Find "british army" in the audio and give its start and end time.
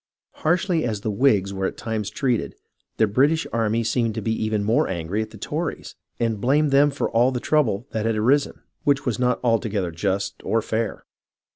3.05-3.83